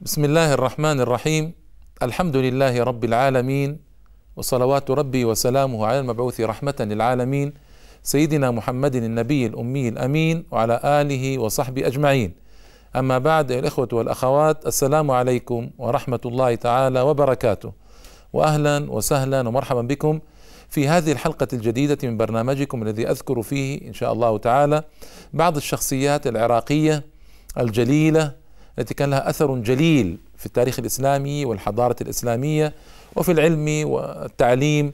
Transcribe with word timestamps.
بسم 0.00 0.24
الله 0.24 0.54
الرحمن 0.54 1.00
الرحيم 1.00 1.52
الحمد 2.02 2.36
لله 2.36 2.82
رب 2.82 3.04
العالمين 3.04 3.78
وصلوات 4.36 4.90
ربي 4.90 5.24
وسلامه 5.24 5.86
على 5.86 6.00
المبعوث 6.00 6.40
رحمة 6.40 6.74
للعالمين 6.80 7.52
سيدنا 8.02 8.50
محمد 8.50 8.94
النبي 8.94 9.46
الأمي 9.46 9.88
الأمين 9.88 10.44
وعلى 10.50 10.80
آله 10.84 11.38
وصحبه 11.38 11.86
أجمعين 11.86 12.34
أما 12.96 13.18
بعد 13.18 13.52
الإخوة 13.52 13.88
والأخوات 13.92 14.66
السلام 14.66 15.10
عليكم 15.10 15.70
ورحمة 15.78 16.20
الله 16.26 16.54
تعالى 16.54 17.00
وبركاته 17.00 17.72
وأهلا 18.32 18.90
وسهلا 18.90 19.48
ومرحبا 19.48 19.80
بكم 19.82 20.20
في 20.68 20.88
هذه 20.88 21.12
الحلقة 21.12 21.48
الجديدة 21.52 21.98
من 22.08 22.16
برنامجكم 22.16 22.82
الذي 22.82 23.10
أذكر 23.10 23.42
فيه 23.42 23.88
إن 23.88 23.92
شاء 23.92 24.12
الله 24.12 24.38
تعالى 24.38 24.82
بعض 25.32 25.56
الشخصيات 25.56 26.26
العراقية 26.26 27.04
الجليلة 27.58 28.43
التي 28.78 28.94
كان 28.94 29.10
لها 29.10 29.30
أثر 29.30 29.54
جليل 29.54 30.18
في 30.36 30.46
التاريخ 30.46 30.78
الإسلامي 30.78 31.44
والحضارة 31.44 31.96
الإسلامية 32.00 32.74
وفي 33.16 33.32
العلم 33.32 33.88
والتعليم. 33.88 34.92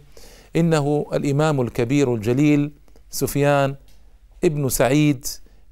إنه 0.57 1.07
الإمام 1.13 1.61
الكبير 1.61 2.15
الجليل 2.15 2.71
سفيان 3.11 3.75
ابن 4.45 4.69
سعيد 4.69 5.27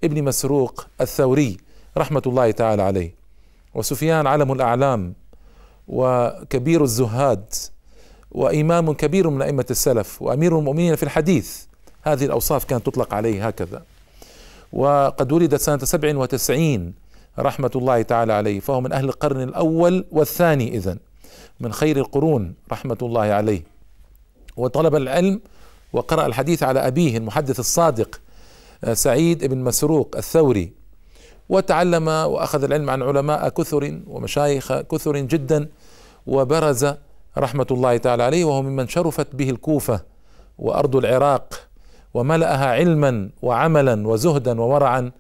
ابن 0.05 0.25
مسروق 0.25 0.87
الثوري 1.01 1.57
رحمة 1.97 2.23
الله 2.27 2.51
تعالى 2.51 2.83
عليه. 2.83 3.15
وسفيان 3.75 4.27
علم 4.27 4.53
الأعلام 4.53 5.15
وكبير 5.89 6.85
الزهاد 6.85 7.55
وإمام 8.31 8.93
كبير 8.93 9.31
من 9.31 9.43
أئمة 9.43 9.67
السلف 9.71 10.23
وأمير 10.23 10.59
المؤمنين 10.59 10.97
في 10.97 11.03
الحديث. 11.03 11.63
هذه 12.03 12.25
الأوصاف 12.25 12.65
كانت 12.65 12.87
تطلق 12.87 13.15
عليه 13.15 13.47
هكذا. 13.47 13.83
وقد 14.73 15.33
ولد 15.33 15.57
سنة 15.57 15.79
سبع 15.79 16.17
وتسعين 16.17 16.95
رحمة 17.39 17.71
الله 17.77 18.03
تعالى 18.03 18.33
عليه 18.33 18.61
فهو 18.61 18.81
من 18.81 18.93
أهل 18.93 19.05
القرن 19.05 19.43
الأول 19.43 20.05
والثاني 20.13 20.77
إذن 20.77 20.99
من 21.61 21.73
خير 21.73 21.97
القرون 21.97 22.55
رحمة 22.73 22.99
الله 23.03 23.21
عليه. 23.21 23.63
وطلب 24.57 24.95
العلم 24.95 25.41
وقرأ 25.93 26.27
الحديث 26.27 26.63
على 26.63 26.87
أبيه 26.87 27.17
المحدث 27.17 27.61
الصادق 27.61 28.21
سعيد 28.93 29.45
بن 29.45 29.59
مسروق 29.59 30.17
الثوري 30.17 30.73
وتعلم 31.49 32.09
وأخذ 32.09 32.65
العلم 32.65 32.91
عن 32.91 33.03
علماء 33.03 33.49
كثر 33.49 34.01
ومشايخ 34.07 34.81
كثر 34.81 35.17
جدا 35.17 35.69
وبرز 36.27 36.87
رحمة 37.39 37.67
الله 37.71 37.97
تعالى 37.97 38.23
عليه 38.23 38.45
وهو 38.45 38.63
ممن 38.63 38.89
شرفت 38.89 39.35
به 39.35 39.51
الكوفة 39.51 40.01
وأرض 40.59 40.97
العراق 40.97 41.61
وملأها 42.15 42.67
علما 42.67 43.31
وعملا 43.43 44.09
وزهدا 44.09 44.61
وورعا 44.61 45.11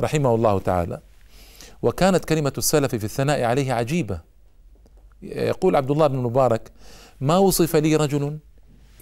رحمه 0.00 0.34
الله 0.34 0.58
تعالى. 0.58 1.00
وكانت 1.82 2.24
كلمة 2.24 2.52
السلف 2.58 2.94
في 2.94 3.04
الثناء 3.04 3.42
عليه 3.42 3.72
عجيبة. 3.72 4.20
يقول 5.22 5.76
عبد 5.76 5.90
الله 5.90 6.06
بن 6.06 6.16
مبارك 6.16 6.70
ما 7.20 7.38
وصف 7.38 7.76
لي 7.76 7.96
رجل 7.96 8.38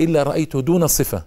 إلا 0.01 0.23
رأيته 0.23 0.61
دون 0.61 0.83
الصفة 0.83 1.25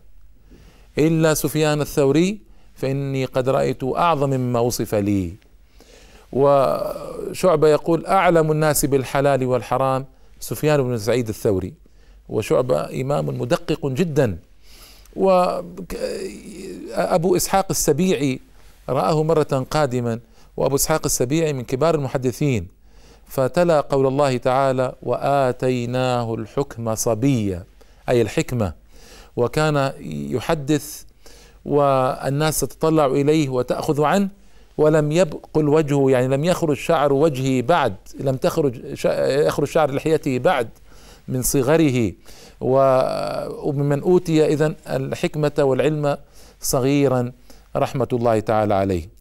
إلا 0.98 1.34
سفيان 1.34 1.82
الثوري 1.82 2.40
فإني 2.76 3.26
قد 3.26 3.50
رأيت 3.50 3.84
أعظم 3.84 4.30
مما 4.30 4.60
وصف 4.60 4.96
لي. 4.96 5.34
وشعبة 6.32 7.68
يقول 7.68 8.06
أعلم 8.06 8.52
الناس 8.52 8.86
بالحلال 8.86 9.46
والحرام. 9.46 10.06
سفيان 10.40 10.82
بن 10.84 10.98
سعيد 10.98 11.30
الثوري. 11.30 11.74
وشعبة 12.30 13.02
إمام 13.02 13.26
مدقق 13.26 13.88
جدا. 13.88 14.38
وأبو 15.16 16.16
إسحاق 17.36 17.66
السبيعي 17.70 18.40
رآه 18.90 19.24
مرة 19.24 19.66
قادما. 19.72 20.20
وأبو 20.62 20.76
إسحاق 20.76 21.02
السبيعي 21.06 21.54
من 21.54 21.64
كبار 21.64 21.96
المحدثين 21.96 22.68
فتلا 23.28 23.82
قول 23.82 24.08
الله 24.08 24.38
تعالى 24.38 24.94
وآتيناه 25.04 26.34
الحكم 26.34 26.96
صبيا 26.96 27.64
أي 28.10 28.22
الحكمة. 28.22 28.74
وكان 29.36 29.94
يحدث 30.30 31.04
والناس 31.66 32.60
تتطلع 32.60 33.06
إليه 33.06 33.50
وتأخذ 33.50 34.04
عنه 34.04 34.30
ولم 34.78 35.12
يبقل 35.12 35.70
وجهه 35.70 36.12
يعني 36.12 36.28
لم 36.28 36.44
يخرج 36.44 36.78
شعر 36.78 37.14
وجهه 37.14 37.62
بعد 37.62 37.96
لم 38.20 38.36
تخرج 38.36 39.06
يخرج 39.48 39.68
شعر 39.68 39.92
لحيته 39.92 40.40
بعد 40.40 40.70
من 41.28 41.42
صغره. 41.42 42.12
وممن 42.62 44.02
أوتي 44.02 44.46
إذا 44.46 44.74
الحكمة 44.90 45.52
والعلم 45.60 46.18
صغيرا 46.62 47.32
رحمة 47.76 48.08
الله 48.14 48.40
تعالى 48.40 48.74
عليه. 48.74 49.21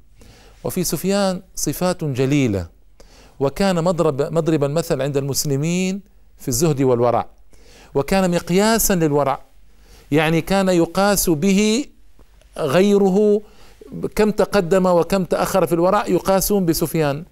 وفي 0.64 0.84
سفيان 0.84 1.42
صفات 1.54 2.04
جليلة 2.04 2.66
وكان 3.40 3.84
مضرب 3.84 4.22
مضرب 4.22 4.64
المثل 4.64 5.02
عند 5.02 5.16
المسلمين 5.16 6.00
في 6.38 6.48
الزهد 6.48 6.82
والورع 6.82 7.26
وكان 7.94 8.30
مقياسا 8.30 8.94
للورع 8.94 9.40
يعني 10.12 10.40
كان 10.40 10.68
يقاس 10.68 11.30
به 11.30 11.84
غيره 12.58 13.42
كم 14.14 14.30
تقدم 14.30 14.86
وكم 14.86 15.24
تأخر 15.24 15.66
في 15.66 15.72
الورع 15.72 16.06
يقاسون 16.06 16.66
بسفيان 16.66 17.24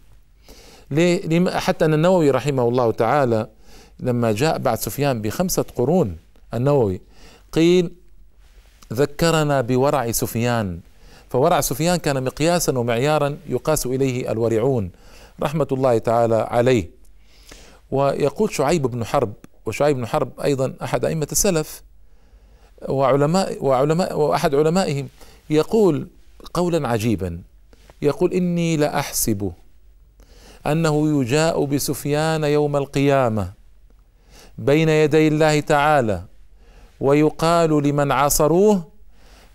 ليه؟ 0.91 1.51
حتى 1.51 1.85
أن 1.85 1.95
النووي 1.95 2.31
رحمه 2.31 2.69
الله 2.69 2.91
تعالى 2.93 3.49
لما 4.01 4.33
جاء 4.33 4.59
بعد 4.59 4.79
سفيان 4.79 5.23
بخمسة 5.23 5.65
قرون 5.77 6.17
النووي 6.55 7.01
قيل 7.53 7.91
ذكرنا 8.93 9.61
بورع 9.61 10.11
سفيان 10.11 10.81
فورع 11.31 11.61
سفيان 11.61 11.97
كان 11.97 12.25
مقياسا 12.25 12.79
ومعيارا 12.79 13.39
يقاس 13.49 13.87
إليه 13.87 14.33
الورعون 14.33 14.91
رحمة 15.43 15.67
الله 15.73 15.99
تعالى 15.99 16.47
عليه. 16.51 16.91
ويقول 17.91 18.55
شعيب 18.55 18.83
بن 18.83 19.05
حرب 19.05 19.33
وشعيب 19.67 19.97
بن 19.97 20.07
حرب 20.07 20.41
أيضا 20.45 20.75
أحد 20.83 21.05
أئمة 21.05 21.29
السلف 21.33 21.83
وعلماء 22.89 23.65
وعلماء 23.65 24.19
وأحد 24.19 24.55
علمائهم 24.55 25.09
يقول 25.51 26.09
قولا 26.55 26.89
عجيبا 26.89 27.43
يقول 28.03 28.33
إني 28.33 28.77
لأحسب 28.77 29.53
أنه 30.67 31.21
يجاء 31.21 31.65
بسفيان 31.65 32.45
يوم 32.45 32.77
القيامة 32.77 33.53
بين 34.59 34.89
يدي 34.89 35.29
الله 35.29 35.61
تعالى 35.61 36.25
ويقال 37.01 37.83
لمن 37.83 38.13
عاصروه 38.13 38.83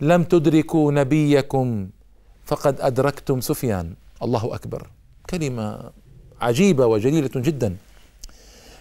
لم 0.04 0.24
تدركوا 0.24 0.92
نبيكم 0.92 1.90
فقد 2.46 2.82
أدركتم 2.82 3.42
سفيان. 3.42 3.94
الله 4.24 4.56
أكبر. 4.56 4.88
كلمة 5.30 5.92
عجيبة 6.42 6.86
وجليلة 6.86 7.32
جدا. 7.36 7.76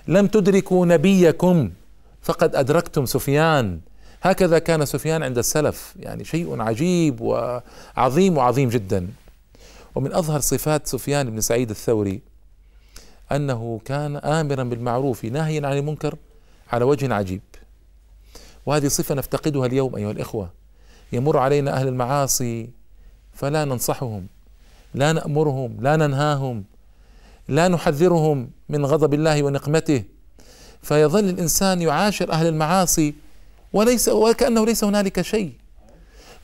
لم 0.08 0.26
تدركوا 0.26 0.86
نبيكم 0.86 1.70
فقد 2.22 2.56
أدركتم 2.56 3.06
سفيان. 3.06 3.80
هكذا 4.22 4.58
كان 4.58 4.84
سفيان 4.84 5.22
عند 5.22 5.38
السلف. 5.38 5.94
يعني 6.00 6.24
شيء 6.24 6.60
عجيب 6.60 7.20
وعظيم 7.20 8.36
وعظيم 8.36 8.68
جدا. 8.68 9.08
ومن 9.94 10.14
أظهر 10.14 10.40
صفات 10.40 10.86
سفيان 10.86 11.30
بن 11.30 11.40
سعيد 11.40 11.70
الثوري 11.70 12.20
أنه 13.32 13.80
كان 13.84 14.16
آمرا 14.16 14.64
بالمعروف 14.64 15.24
ناهيا 15.24 15.66
عن 15.66 15.78
المنكر 15.78 16.16
على 16.72 16.84
وجه 16.84 17.14
عجيب. 17.14 17.42
وهذه 18.66 18.88
صفة 18.88 19.14
نفتقدها 19.14 19.66
اليوم 19.66 19.96
أيها 19.96 20.10
الإخوة. 20.10 20.61
يمر 21.12 21.38
علينا 21.38 21.72
أهل 21.72 21.88
المعاصي 21.88 22.70
فلا 23.34 23.64
ننصحهم 23.64 24.26
لا 24.94 25.12
نأمرهم 25.12 25.76
لا 25.80 25.96
ننهاهم 25.96 26.64
لا 27.48 27.68
نحذرهم 27.68 28.50
من 28.68 28.86
غضب 28.86 29.14
الله 29.14 29.42
ونقمته. 29.42 30.04
فيظل 30.82 31.28
الإنسان 31.28 31.82
يعاشر 31.82 32.32
أهل 32.32 32.46
المعاصي 32.46 33.14
وليس 33.72 34.08
وكأنه 34.08 34.66
ليس 34.66 34.84
هنالك 34.84 35.22
شيء. 35.22 35.52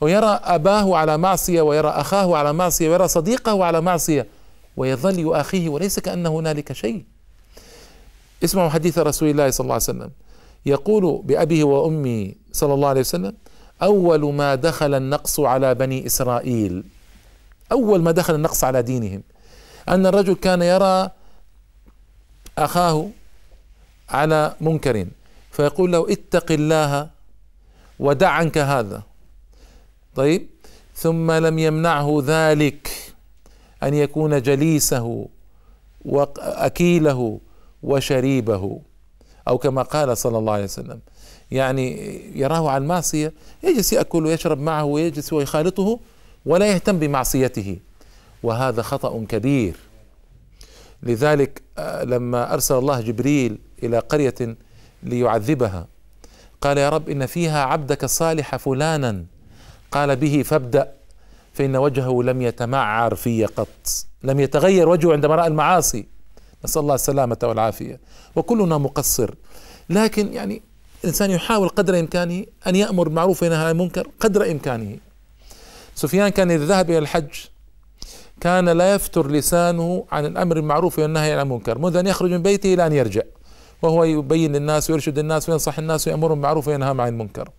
ويرى 0.01 0.39
أباه 0.43 0.97
على 0.97 1.17
معصية 1.17 1.61
ويرى 1.61 1.89
أخاه 1.89 2.37
على 2.37 2.53
معصية 2.53 2.89
ويرى 2.89 3.07
صديقه 3.07 3.65
على 3.65 3.81
معصية 3.81 4.27
ويظل 4.77 5.19
يؤاخيه 5.19 5.69
وليس 5.69 5.99
كأنه 5.99 6.39
هنالك 6.39 6.73
شيء. 6.73 7.03
اسمعوا 8.43 8.69
حديث 8.69 8.97
رسول 8.97 9.29
الله 9.29 9.49
صلى 9.49 9.63
الله 9.63 9.73
عليه 9.73 9.83
وسلم. 9.83 10.09
يقول 10.65 11.21
بأبيه 11.23 11.63
وأمي 11.63 12.35
صلى 12.51 12.73
الله 12.73 12.87
عليه 12.87 13.01
وسلم 13.01 13.33
أول 13.83 14.33
ما 14.33 14.55
دخل 14.55 14.93
النقص 14.93 15.39
على 15.39 15.75
بني 15.75 16.05
إسرائيل 16.05 16.83
أول 17.71 18.01
ما 18.01 18.11
دخل 18.11 18.35
النقص 18.35 18.63
على 18.63 18.81
دينهم 18.81 19.23
أن 19.89 20.05
الرجل 20.05 20.35
كان 20.35 20.61
يرى 20.61 21.09
أخاه 22.57 23.09
على 24.09 24.55
منكر 24.61 25.07
فيقول 25.51 25.91
له 25.91 26.11
اتق 26.11 26.51
الله 26.51 27.09
ودع 27.99 28.29
عنك 28.29 28.57
هذا. 28.57 29.03
طيب 30.15 30.47
ثم 30.95 31.31
لم 31.31 31.59
يمنعه 31.59 32.23
ذلك 32.25 32.89
أن 33.83 33.93
يكون 33.93 34.41
جليسه 34.41 35.27
وأكيله 36.05 37.39
وشريبه 37.83 38.81
أو 39.47 39.57
كما 39.57 39.81
قال 39.81 40.17
صلى 40.17 40.37
الله 40.37 40.53
عليه 40.53 40.63
وسلم. 40.63 40.99
يعني 41.51 42.19
يراه 42.35 42.69
على 42.69 42.83
المعصية 42.83 43.33
يجلس 43.63 43.93
يأكل 43.93 44.25
ويشرب 44.25 44.59
معه 44.59 44.83
ويجلس 44.83 45.33
ويخالطه 45.33 45.99
ولا 46.45 46.65
يهتم 46.65 46.99
بمعصيته. 46.99 47.77
وهذا 48.43 48.81
خطأ 48.81 49.25
كبير. 49.29 49.75
لذلك 51.03 51.61
آه، 51.77 52.03
لما 52.03 52.53
أرسل 52.53 52.75
الله 52.75 53.01
جبريل 53.01 53.57
إلى 53.83 53.99
قرية 53.99 54.57
ليعذبها 55.03 55.87
قال 56.61 56.77
يا 56.77 56.89
رب 56.89 57.09
إن 57.09 57.25
فيها 57.25 57.63
عبدك 57.63 58.03
الصالح 58.03 58.55
فلانا. 58.55 59.25
قال 59.91 60.15
به 60.15 60.43
فابدأ 60.45 60.93
فإن 61.53 61.75
وجهه 61.75 62.23
لم 62.23 62.41
يتمعر 62.41 63.15
في 63.15 63.45
قط 63.45 63.67
لم 64.23 64.39
يتغير 64.39 64.89
وجهه 64.89 65.13
عندما 65.13 65.35
راى 65.35 65.47
المعاصي. 65.47 66.05
نسأل 66.65 66.81
الله 66.81 66.95
السلامة 66.95 67.37
والعافية. 67.43 67.99
وكلنا 68.35 68.77
مقصر. 68.77 69.35
لكن 69.89 70.33
يعني 70.33 70.61
الإنسان 71.03 71.31
يحاول 71.31 71.69
قدر 71.69 71.99
إمكانه 71.99 72.45
أن 72.67 72.75
يأمر 72.75 73.03
بالمعروف 73.03 73.43
وينهى 73.43 73.57
عن 73.57 73.71
المنكر 73.71 74.07
قدر 74.19 74.51
إمكانه. 74.51 74.97
سفيان 75.95 76.29
كان 76.29 76.51
إذا 76.51 76.65
ذهب 76.65 76.89
إلى 76.89 76.97
الحج 76.97 77.29
كان 78.41 78.69
لا 78.69 78.93
يفتر 78.93 79.31
لسانه 79.31 80.05
عن 80.11 80.25
الأمر 80.25 80.55
بالمعروف 80.55 80.99
والنهي 80.99 81.33
عن 81.33 81.45
المنكر 81.45 81.77
منذ 81.77 81.95
أن 81.95 82.07
يخرج 82.07 82.31
من 82.31 82.41
بيته 82.41 82.73
إلى 82.73 82.87
أن 82.87 82.93
يرجع 82.93 83.21
وهو 83.81 84.03
يبين 84.03 84.53
للناس 84.55 84.89
ويرشد 84.89 85.19
الناس 85.19 85.49
وينصح 85.49 85.79
الناس 85.79 86.07
ويامرهم 86.07 86.33
بالمعروف 86.33 86.67
وينهاهم 86.67 87.01
عن 87.01 87.07
المنكر. 87.07 87.49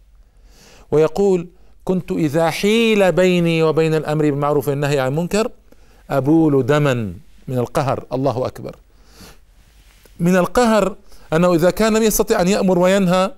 ويقول 0.90 1.48
كنت 1.84 2.12
إذا 2.12 2.50
حيل 2.50 3.12
بيني 3.12 3.62
وبين 3.62 3.94
الأمر 3.94 4.30
بالمعروف 4.30 4.68
والنهي 4.68 5.00
عن 5.00 5.08
المنكر 5.08 5.50
أبول 6.10 6.66
دما 6.66 6.94
من 7.48 7.58
القهر. 7.58 8.04
الله 8.12 8.46
أكبر. 8.46 8.76
من 10.20 10.36
القهر 10.36 10.96
أنه 11.32 11.54
إذا 11.54 11.70
كان 11.70 11.96
لم 11.96 12.02
يستطع 12.02 12.40
أن 12.40 12.48
يأمر 12.48 12.78
وينهى 12.78 13.34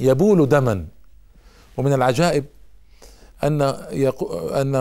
يبول 0.00 0.48
دما. 0.48 0.86
ومن 1.76 1.92
العجائب 1.92 2.44
أن 3.44 3.62
أن 3.62 4.72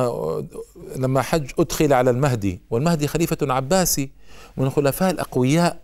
لما 0.95 1.21
حج 1.21 1.51
أدخل 1.59 1.93
على 1.93 2.09
المهدي 2.09 2.61
والمهدي 2.69 3.07
خليفة 3.07 3.37
عباسي 3.41 4.09
من 4.57 4.65
الخلفاء 4.65 5.11
الأقوياء 5.11 5.79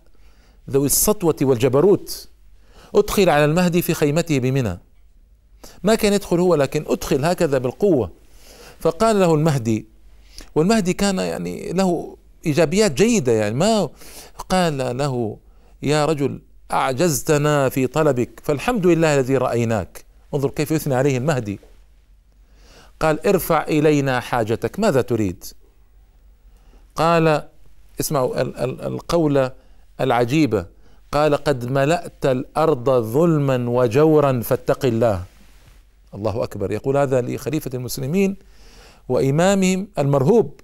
ذوي 0.70 0.86
السطوة 0.86 1.36
والجبروت. 1.42 2.28
أدخل 2.96 3.30
على 3.30 3.46
المهدي 3.46 3.82
في 3.82 3.94
خيمته 3.94 4.40
بمنى. 4.40 4.80
ما 5.84 5.96
كان 5.96 6.14
يدخل 6.14 6.40
هو 6.40 6.56
لكن 6.56 6.86
أدخل 6.88 7.26
هكذا 7.26 7.58
بالقوة. 7.58 8.12
فقال 8.80 9.20
له 9.20 9.36
المهدي 9.36 9.86
والمهدي 10.56 10.94
كان 10.94 11.20
يعني 11.20 11.74
له 11.74 12.18
إيجابيات 12.46 12.92
جيدة 12.92 13.32
يعني 13.32 13.56
ما 13.56 13.90
قال 14.50 14.98
له 14.98 15.38
يا 15.84 16.06
رجل 16.06 16.42
أعجزتنا 16.72 17.70
في 17.70 17.88
طلبك 17.88 18.30
فالحمد 18.44 18.88
لله 18.88 19.16
الذي 19.16 19.38
رأيناك. 19.38 20.06
انظر 20.34 20.50
كيف 20.50 20.72
يثني 20.72 20.96
عليه 20.96 21.18
المهدي. 21.18 21.60
قال 23.00 23.28
ارفع 23.28 23.64
إلينا 23.64 24.20
حاجتك 24.20 24.80
ماذا 24.80 25.02
تريد؟ 25.02 25.44
قال 26.96 27.44
اسمعوا 28.00 28.42
القولة 28.88 29.52
العجيبة 30.02 30.66
قال 31.12 31.36
قد 31.36 31.66
ملأت 31.72 32.26
الأرض 32.26 32.90
ظلما 32.90 33.70
وجورا 33.70 34.42
فاتق 34.42 34.86
الله. 34.86 35.24
الله 36.14 36.44
أكبر. 36.44 36.72
يقول 36.72 36.98
هذا 36.98 37.22
لخليفة 37.22 37.72
المسلمين 37.74 38.36
وإمامهم 39.10 39.88
المرهوب. 40.00 40.60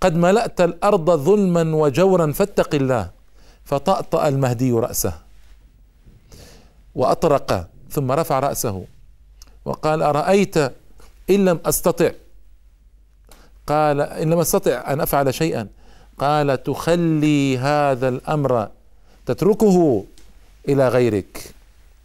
قد 0.00 0.16
ملأت 0.16 0.60
الأرض 0.60 1.10
ظلما 1.10 1.76
وجورا 1.76 2.32
فاتق 2.32 2.74
الله. 2.74 3.21
فطأطأ 3.64 4.28
المهدي 4.28 4.72
رأسه 4.72 5.14
وأطرق 6.94 7.68
ثم 7.90 8.12
رفع 8.12 8.38
رأسه 8.38 8.84
وقال 9.64 10.02
أرأيت 10.02 10.56
إن 11.30 11.44
لم 11.44 11.60
أستطع؟ 11.64 12.10
قال 13.66 14.00
إن 14.00 14.30
لم 14.30 14.38
أستطع 14.38 14.92
أن 14.92 15.00
أفعل 15.00 15.34
شيئا. 15.34 15.68
قال 16.18 16.62
تخلي 16.62 17.58
هذا 17.58 18.08
الأمر 18.08 18.68
تتركه 19.26 20.04
إلى 20.68 20.88
غيرك. 20.88 21.54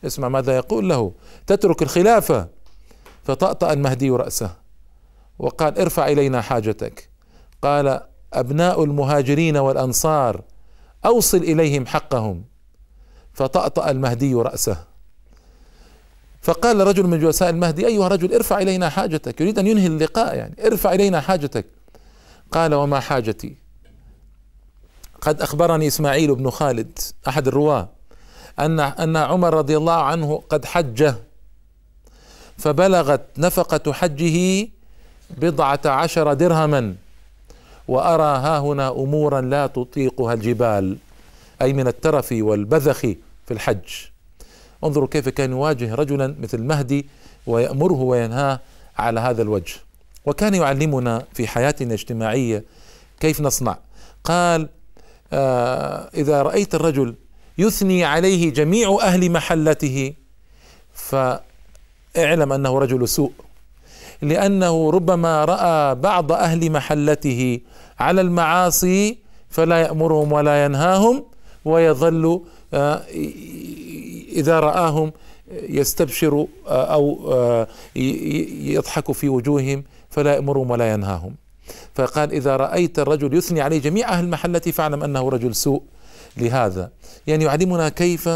اسمع 0.06 0.28
ماذا 0.28 0.56
يقول 0.56 0.90
له. 0.90 1.12
تترك 1.48 1.82
الخلافة. 1.82 2.48
فطأطأ 3.26 3.74
المهدي 3.74 4.10
رأسه 4.10 4.52
وقال 5.40 5.80
ارفع 5.80 6.08
إلينا 6.08 6.42
حاجتك. 6.42 7.10
قال 7.62 8.02
أبناء 8.34 8.84
المهاجرين 8.84 9.58
والأنصار 9.58 10.42
أوصل 11.06 11.38
إليهم 11.38 11.86
حقهم. 11.86 12.44
فطأطأ 13.34 13.92
المهدي 13.92 14.34
رأسه. 14.34 14.84
فقال 16.42 16.88
رجل 16.88 17.04
من 17.04 17.20
جلساء 17.20 17.50
المهدي 17.50 17.88
أيها 17.88 18.08
الرجل 18.08 18.34
ارفع 18.34 18.60
إلينا 18.60 18.90
حاجتك. 18.90 19.42
يريد 19.42 19.60
أن 19.60 19.68
ينهي 19.68 19.88
اللقاء 19.88 20.36
يعني. 20.36 20.56
ارفع 20.66 20.94
إلينا 20.94 21.22
حاجتك. 21.22 21.66
قال 22.52 22.74
وما 22.74 23.00
حاجتي؟ 23.00 23.56
قد 25.22 25.42
أخبرني 25.42 25.88
إسماعيل 25.88 26.36
بن 26.36 26.50
خالد 26.50 27.00
أحد 27.28 27.48
الرواة 27.48 27.90
أن 28.60 28.80
أن 28.80 29.18
عمر 29.18 29.54
رضي 29.54 29.78
الله 29.78 30.02
عنه 30.02 30.44
قد 30.50 30.66
حج 30.66 31.14
فبلغت 32.58 33.22
نفقة 33.38 33.94
حجه 33.94 34.68
بضعة 35.30 35.80
عشر 35.86 36.34
درهما. 36.34 36.96
وأرى 37.88 38.38
ها 38.38 38.60
هنا 38.60 38.90
أمورا 38.90 39.42
لا 39.42 39.68
تطيقها 39.68 40.34
الجبال 40.34 40.98
أي 41.62 41.74
من 41.74 41.88
الترف 41.88 42.28
والبذخ 42.32 43.00
في 43.00 43.52
الحج. 43.52 43.90
انظروا 44.84 45.08
كيف 45.08 45.30
كان 45.30 45.52
يواجه 45.52 45.96
رجلا 45.96 46.36
مثل 46.40 46.62
مهدي 46.62 47.08
ويأمره 47.48 48.02
وينهاه 48.02 48.60
على 48.98 49.20
هذا 49.20 49.42
الوجه. 49.42 49.76
وكان 50.26 50.54
يعلمنا 50.54 51.24
في 51.34 51.48
حياتنا 51.48 51.88
الاجتماعية 51.88 52.64
كيف 53.20 53.42
نصنع. 53.42 53.78
قال 54.24 54.70
آه 55.34 56.10
إذا 56.14 56.42
رأيت 56.42 56.76
الرجل 56.76 57.16
يثني 57.58 58.04
عليه 58.04 58.54
جميع 58.54 58.98
أهل 59.02 59.32
محلته 59.32 60.14
فاعلم 60.94 62.54
أنه 62.54 62.80
رجل 62.80 63.08
سوء. 63.08 63.32
لأنه 64.22 64.92
ربما 64.92 65.46
رأى 65.46 65.96
بعض 65.96 66.32
أهل 66.32 66.72
محلته 66.72 67.60
على 68.00 68.22
المعاصي 68.22 69.18
فلا 69.50 69.82
يأمرهم 69.82 70.32
ولا 70.32 70.66
ينهاهم 70.66 71.24
ويظل 71.66 72.42
آه، 72.74 73.02
إذا 74.32 74.60
رآهم 74.60 75.12
يستبشر 75.52 76.48
آه، 76.68 76.94
أو 76.94 77.34
آه، 77.34 77.68
يضحك 77.96 79.12
في 79.12 79.30
وجوههم 79.30 79.84
فلا 80.10 80.34
يأمرهم 80.34 80.72
ولا 80.72 80.94
ينهاهم. 80.94 81.36
فقال 81.96 82.32
إذا 82.32 82.56
رأيت 82.56 83.00
الرجل 83.00 83.34
يثني 83.34 83.62
عليه 83.62 83.80
جميع 83.80 84.10
أهل 84.10 84.24
المحلة 84.24 84.60
فاعلم 84.60 85.04
أنه 85.04 85.30
رجل 85.30 85.56
سوء 85.56 85.82
لهذا. 86.38 86.92
يعني 87.28 87.46
يعلمنا 87.46 87.90
كيف 87.90 88.30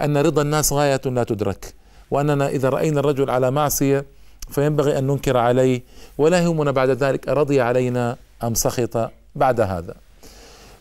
أن 0.00 0.16
رضا 0.16 0.42
الناس 0.42 0.72
غاية 0.72 1.00
لا 1.04 1.24
تدرك 1.24 1.74
وأننا 2.10 2.48
إذا 2.48 2.68
رأينا 2.68 3.00
الرجل 3.00 3.30
على 3.30 3.50
معصية 3.50 4.04
فينبغي 4.50 4.98
أن 4.98 5.06
ننكر 5.06 5.36
عليه 5.36 5.82
ولا 6.18 6.38
يهمنا 6.38 6.70
بعد 6.70 6.90
ذلك 6.90 7.28
أرضي 7.28 7.60
علينا 7.60 8.16
أم 8.42 8.54
سخط 8.54 9.10
بعد 9.34 9.60
هذا. 9.60 9.94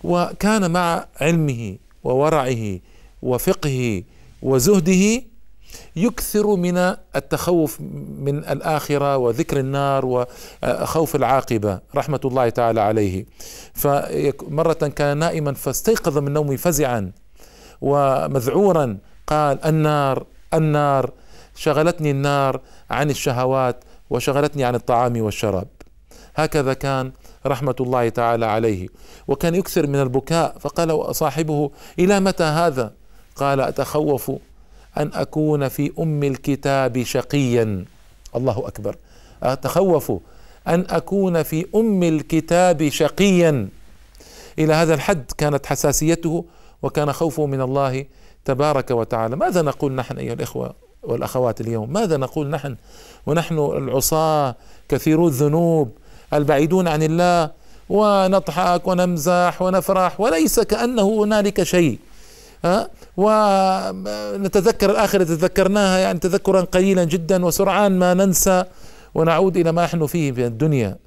وكان 0.03 0.71
مع 0.71 1.05
علمه 1.21 1.77
وورعه 2.03 2.79
وفقهه 3.21 4.03
وزهده 4.41 5.23
يكثر 5.95 6.55
من 6.55 6.77
التخوف 7.15 7.81
من 8.19 8.37
الآخرة 8.37 9.17
وذكر 9.17 9.59
النار 9.59 10.05
وخوف 10.05 11.15
العاقبة 11.15 11.79
رحمة 11.95 12.19
الله 12.25 12.49
تعالى 12.49 12.81
عليه. 12.81 13.25
فمرة 13.73 14.73
كان 14.73 15.17
نائما 15.17 15.53
فاستيقظ 15.53 16.17
من 16.17 16.33
نومه 16.33 16.55
فزعا 16.55 17.11
ومذعورا 17.81 18.97
قال 19.27 19.65
النار 19.65 20.25
النار 20.53 21.11
شغلتني 21.63 22.11
النار 22.11 22.61
عن 22.89 23.09
الشهوات 23.09 23.83
وشغلتني 24.09 24.63
عن 24.63 24.75
الطعام 24.75 25.21
والشراب. 25.21 25.67
هكذا 26.35 26.73
كان 26.73 27.11
رحمة 27.45 27.75
الله 27.79 28.09
تعالى 28.09 28.45
عليه. 28.45 28.87
وكان 29.27 29.55
يكثر 29.55 29.87
من 29.87 30.01
البكاء 30.01 30.57
فقال 30.59 31.15
صاحبه 31.15 31.71
إلى 31.99 32.19
متى 32.19 32.43
هذا؟ 32.43 32.93
قال 33.35 33.59
أتخوف 33.61 34.31
أن 34.97 35.11
أكون 35.13 35.67
في 35.67 35.91
أم 35.99 36.23
الكتاب 36.23 37.03
شقيا. 37.03 37.85
الله 38.35 38.67
أكبر. 38.67 38.95
أتخوف 39.43 40.11
أن 40.67 40.85
أكون 40.89 41.43
في 41.43 41.65
أم 41.75 42.03
الكتاب 42.03 42.89
شقيا. 42.89 43.69
إلى 44.59 44.73
هذا 44.73 44.93
الحد 44.93 45.31
كانت 45.37 45.65
حساسيته 45.65 46.45
وكان 46.81 47.13
خوفه 47.13 47.45
من 47.45 47.61
الله 47.61 48.05
تبارك 48.45 48.91
وتعالى. 48.91 49.35
ماذا 49.35 49.61
نقول 49.61 49.91
نحن 49.91 50.17
أيها 50.17 50.33
الإخوة؟ 50.33 50.82
والأخوات 51.03 51.61
اليوم. 51.61 51.93
ماذا 51.93 52.17
نقول 52.17 52.49
نحن؟ 52.49 52.75
ونحن 53.25 53.57
العصاة 53.57 54.55
كثيرو 54.89 55.27
الذنوب 55.27 55.91
البعيدون 56.33 56.87
عن 56.87 57.03
الله 57.03 57.51
ونضحك 57.89 58.87
ونمزح 58.87 59.61
ونفرح 59.61 60.19
وليس 60.21 60.59
كأنه 60.59 61.23
هنالك 61.23 61.63
شيء. 61.63 61.99
ها 62.65 62.89
ونتذكر 63.17 64.89
الآخرة 64.89 65.23
تذكرناها 65.23 65.97
يعني 65.97 66.19
تذكرا 66.19 66.61
قليلا 66.61 67.03
جدا 67.03 67.45
وسرعان 67.45 67.99
ما 67.99 68.13
ننسى 68.13 68.63
ونعود 69.15 69.57
إلى 69.57 69.71
ما 69.71 69.83
نحن 69.83 70.05
فيه 70.05 70.31
في 70.31 70.45
الدنيا. 70.45 70.97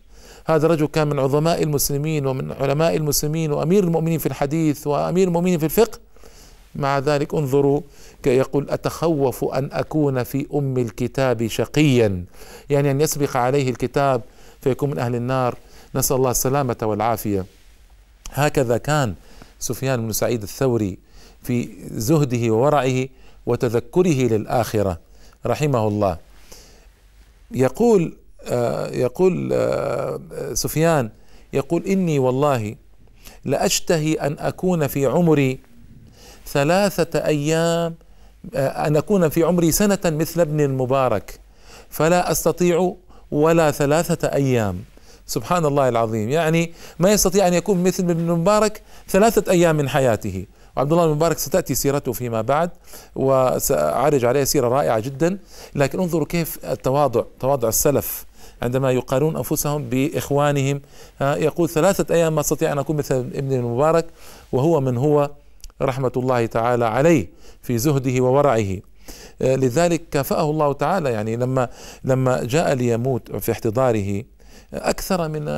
هذا 0.47 0.67
الرجل 0.67 0.87
كان 0.87 1.09
من 1.09 1.19
عظماء 1.19 1.63
المسلمين 1.63 2.27
ومن 2.27 2.53
علماء 2.53 2.97
المسلمين 2.97 3.53
وأمير 3.53 3.85
المؤمنين 3.85 4.19
في 4.19 4.27
الحديث 4.27 4.87
وأمير 4.87 5.29
المؤمنين 5.29 5.59
في 5.59 5.65
الفقه. 5.65 5.99
مع 6.77 6.99
ذلك 6.99 7.35
انظروا 7.35 7.81
يقول 8.27 8.71
أتخوف 8.71 9.45
أن 9.45 9.69
أكون 9.73 10.23
في 10.23 10.47
أم 10.55 10.79
الكتاب 10.79 11.47
شقيا. 11.47 12.25
يعني 12.71 12.91
أن 12.91 13.01
يسبق 13.01 13.37
عليه 13.37 13.71
الكتاب 13.71 14.23
فيكون 14.61 14.91
من 14.91 14.99
أهل 14.99 15.15
النار. 15.15 15.55
نسأل 15.95 16.17
الله 16.17 16.31
السلامة 16.31 16.77
والعافية. 16.83 17.45
هكذا 18.31 18.77
كان 18.77 19.15
سفيان 19.59 20.07
بن 20.07 20.13
سعيد 20.13 20.43
الثوري 20.43 20.99
في 21.43 21.69
زهده 21.91 22.51
وورعه 22.51 23.09
وتذكره 23.47 24.29
للآخرة. 24.29 24.99
رحمه 25.47 25.89
الله. 25.89 26.19
يقول 27.51 28.17
آه 28.49 28.89
يقول 28.89 29.51
آه 29.53 30.21
سفيان 30.55 31.11
يقول 31.53 31.85
إني 31.85 32.19
والله 32.19 32.75
لأشتهي 33.45 34.15
أن 34.15 34.37
أكون 34.39 34.87
في 34.87 35.07
عمري 35.07 35.59
ثلاثة 36.47 37.19
أيام 37.19 37.95
آه، 38.55 38.87
أن 38.87 38.97
أكون 38.97 39.29
في 39.29 39.43
عمري 39.43 39.73
سنة 39.73 39.99
مثل 40.05 40.41
ابن 40.41 40.61
المبارك 40.61 41.41
فلا 41.91 42.31
أستطيع 42.31 42.95
ولا 43.31 43.71
ثلاثة 43.71 44.29
أيام. 44.29 44.85
سبحان 45.27 45.67
الله 45.67 45.89
العظيم. 45.89 46.31
يعني 46.31 46.73
ما 46.99 47.13
يستطيع 47.13 47.49
أن 47.49 47.55
يكون 47.55 47.83
مثل 47.83 48.03
ابن 48.03 48.31
المبارك 48.31 48.83
ثلاثة 49.09 49.53
أيام 49.53 49.77
من 49.77 49.89
حياته. 49.89 50.47
وعبد 50.77 50.93
الله 50.93 51.07
بن 51.07 51.13
مبارك 51.13 51.39
ستأتي 51.39 51.75
سيرته 51.75 52.13
فيما 52.13 52.43
بعد 52.43 52.71
وسأعرج 53.17 54.25
عليه 54.25 54.45
سيرة 54.45 54.69
رائعة 54.69 54.99
جدا. 54.99 55.39
لكن 55.75 56.01
انظروا 56.01 56.27
كيف 56.27 56.59
التواضع 56.65 57.23
تواضع 57.41 57.69
السلف 57.69 58.27
عندما 58.63 58.93
يقارنون 58.93 59.37
أنفسهم 59.37 59.89
بإخوانهم. 59.89 60.81
يقول 61.21 61.69
ثلاثة 61.69 62.15
أيام 62.15 62.35
ما 62.35 62.41
أستطيع 62.41 62.73
أن 62.73 62.79
أكون 62.79 62.97
مثل 62.97 63.15
ابن 63.15 63.53
المبارك 63.53 64.07
وهو 64.53 64.81
من 64.81 64.97
هو 64.97 65.31
رحمة 65.83 66.13
الله 66.17 66.47
تعالى 66.47 66.85
عليه 66.85 67.31
في 67.63 67.79
زهده 67.79 68.21
وورعه. 68.21 68.77
لذلك 69.41 70.09
كافأه 70.09 70.51
الله 70.51 70.73
تعالى 70.73 71.13
يعني 71.13 71.37
لما 71.37 71.69
لما 72.05 72.45
جاء 72.45 72.73
ليموت 72.73 73.37
في 73.37 73.53
احتضاره 73.53 74.25
أكثر 74.75 75.29
من 75.29 75.49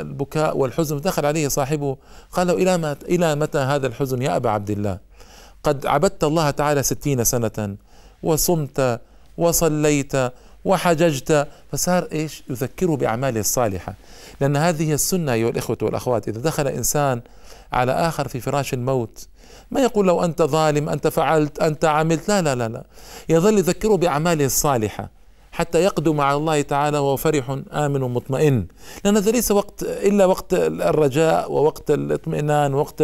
البكاء 0.00 0.56
والحزن 0.56 1.00
دخل 1.00 1.26
عليه 1.26 1.48
صاحبه. 1.48 1.96
قال 2.32 2.46
له 2.46 2.52
إلى, 2.54 2.78
ما 2.78 2.96
إلى 3.02 3.34
متى 3.34 3.58
هذا 3.58 3.86
الحزن 3.86 4.22
يا 4.22 4.36
أبا 4.36 4.50
عبد 4.50 4.70
الله؟ 4.70 4.98
قد 5.62 5.86
عبدت 5.86 6.24
الله 6.24 6.50
تعالى 6.50 6.82
ستين 6.82 7.24
سنة 7.24 7.76
وصمت 8.22 9.00
وصليت 9.36 10.12
وحججت. 10.64 11.48
فصار 11.72 12.08
إيش؟ 12.12 12.42
يذكره 12.50 12.96
بأعماله 12.96 13.40
الصالحة. 13.40 13.94
لأن 14.40 14.56
هذه 14.56 14.92
السنة 14.92 15.32
أيها 15.32 15.48
الإخوة 15.48 15.78
والأخوات 15.82 16.28
إذا 16.28 16.40
دخل 16.40 16.68
إنسان 16.68 17.20
على 17.72 17.92
آخر 17.92 18.28
في 18.28 18.40
فراش 18.40 18.74
الموت 18.74 19.26
ما 19.70 19.80
يقول 19.80 20.06
لو 20.06 20.24
أنت 20.24 20.42
ظالم 20.42 20.88
أنت 20.88 21.08
فعلت 21.08 21.58
أنت 21.58 21.84
عملت 21.84 22.28
لا 22.28 22.42
لا 22.42 22.54
لا 22.54 22.68
لا. 22.68 22.84
يظل 23.28 23.58
يذكره 23.58 23.96
بأعماله 23.96 24.44
الصالحة 24.44 25.10
حتى 25.52 25.84
يقدم 25.84 26.20
على 26.20 26.36
الله 26.36 26.62
تعالى 26.62 26.98
وهو 26.98 27.16
فرح 27.16 27.58
آمن 27.72 28.00
مطمئن 28.00 28.66
لأن 29.04 29.16
هذا 29.16 29.30
ليس 29.30 29.50
وقت 29.50 29.82
إلا 29.82 30.24
وقت 30.24 30.54
الرجاء 30.54 31.52
ووقت 31.52 31.90
الاطمئنان 31.90 32.74
ووقت 32.74 33.02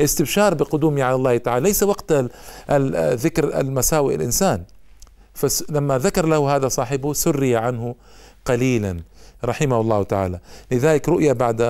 الاستبشار 0.00 0.54
بقدومه 0.54 1.02
على 1.02 1.14
الله 1.14 1.36
تعالى. 1.36 1.68
ليس 1.68 1.82
وقت 1.82 2.12
ذكر 3.24 3.60
المساوئ 3.60 4.14
الإنسان. 4.14 4.62
فلما 5.36 5.98
ذكر 5.98 6.26
له 6.26 6.56
هذا 6.56 6.68
صاحبه 6.68 7.12
سري 7.12 7.56
عنه 7.56 7.94
قليلا 8.44 9.00
رحمه 9.44 9.80
الله 9.80 10.02
تعالى. 10.02 10.38
لذلك 10.72 11.08
رؤيا 11.08 11.32
بعد 11.32 11.62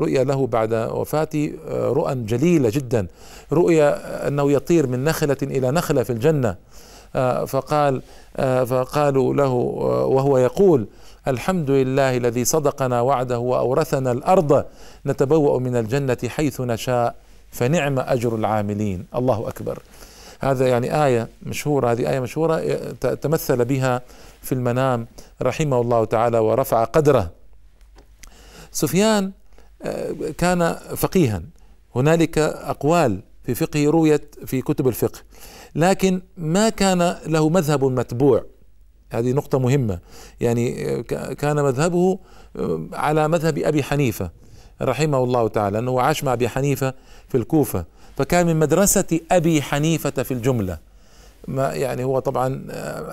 رؤيا 0.00 0.24
له 0.24 0.46
بعد 0.46 0.74
وفاته 0.74 1.52
رؤى 1.68 2.14
جليلة 2.14 2.70
جدا. 2.72 3.06
رؤيا 3.52 3.88
أنه 4.28 4.52
يطير 4.52 4.86
من 4.86 5.04
نخلة 5.04 5.36
إلى 5.42 5.70
نخلة 5.70 6.02
في 6.02 6.10
الجنة 6.10 6.56
آه، 7.16 7.44
فقال 7.44 8.02
آه، 8.36 8.64
فقالوا 8.64 9.34
له 9.34 9.78
آه، 9.80 10.06
وهو 10.06 10.38
يقول 10.38 10.86
الحمد 11.28 11.70
لله 11.70 12.16
الذي 12.16 12.44
صدقنا 12.44 13.00
وعده 13.00 13.38
وأورثنا 13.38 14.12
الأرض 14.12 14.64
نتبوأ 15.06 15.58
من 15.58 15.76
الجنة 15.76 16.18
حيث 16.28 16.60
نشاء 16.60 17.14
فنعم 17.50 17.98
أجر 17.98 18.34
العاملين. 18.34 19.06
الله 19.14 19.48
أكبر. 19.48 19.78
هذا 20.42 20.68
يعني 20.68 21.04
آية 21.04 21.28
مشهورة 21.42 21.92
هذه 21.92 22.10
آية 22.10 22.20
مشهورة 22.20 22.58
تمثل 23.00 23.64
بها 23.64 24.02
في 24.42 24.52
المنام 24.52 25.06
رحمه 25.42 25.80
الله 25.80 26.04
تعالى 26.04 26.38
ورفع 26.38 26.84
قدره. 26.84 27.30
سفيان 28.72 29.32
كان 30.38 30.74
فقيها. 30.96 31.42
هنالك 31.96 32.38
أقوال 32.38 33.20
في 33.44 33.54
فقهه 33.54 33.86
رويت 33.86 34.34
في 34.46 34.62
كتب 34.62 34.88
الفقه. 34.88 35.20
لكن 35.74 36.22
ما 36.36 36.68
كان 36.68 37.16
له 37.26 37.48
مذهب 37.48 37.84
متبوع. 37.84 38.44
هذه 39.12 39.32
نقطة 39.32 39.58
مهمة. 39.58 39.98
يعني 40.40 41.02
كان 41.34 41.62
مذهبه 41.62 42.18
على 42.92 43.28
مذهب 43.28 43.58
أبي 43.58 43.82
حنيفة. 43.82 44.30
رحمه 44.82 45.24
الله 45.24 45.48
تعالى 45.48 45.78
أنه 45.78 46.00
عاش 46.00 46.24
مع 46.24 46.32
أبي 46.32 46.48
حنيفة 46.48 46.94
في 47.28 47.36
الكوفة 47.36 47.84
فكان 48.16 48.46
من 48.46 48.56
مدرسة 48.56 49.20
أبي 49.32 49.62
حنيفة 49.62 50.22
في 50.22 50.34
الجملة. 50.34 50.78
ما 51.48 51.72
يعني 51.72 52.04
هو 52.04 52.18
طبعا 52.18 52.64